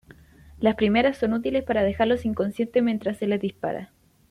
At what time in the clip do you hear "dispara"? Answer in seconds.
3.39-3.91